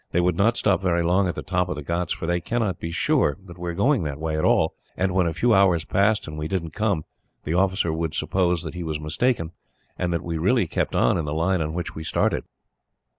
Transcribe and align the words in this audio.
They 0.13 0.19
would 0.19 0.35
not 0.35 0.57
stop 0.57 0.81
very 0.81 1.03
long 1.03 1.27
at 1.27 1.35
the 1.35 1.43
top 1.43 1.69
of 1.69 1.75
the 1.75 1.83
ghauts, 1.83 2.11
for 2.11 2.25
they 2.25 2.41
cannot 2.41 2.79
be 2.79 2.89
sure 2.89 3.37
that 3.45 3.59
we 3.59 3.69
are 3.69 3.75
going 3.75 4.01
that 4.01 4.17
way, 4.19 4.35
at 4.35 4.43
all, 4.43 4.73
and 4.97 5.13
when 5.13 5.27
a 5.27 5.33
few 5.35 5.53
hours 5.53 5.85
passed, 5.85 6.27
and 6.27 6.39
we 6.39 6.47
didn't 6.47 6.71
come, 6.71 7.05
the 7.43 7.53
officer 7.53 7.93
would 7.93 8.15
suppose 8.15 8.63
that 8.63 8.73
he 8.73 8.81
was 8.81 8.99
mistaken, 8.99 9.51
and 9.99 10.11
that 10.11 10.23
we 10.23 10.39
really 10.39 10.65
kept 10.65 10.95
on 10.95 11.19
in 11.19 11.25
the 11.25 11.35
line 11.35 11.61
on 11.61 11.75
which 11.75 11.93
we 11.93 12.03
started." 12.03 12.45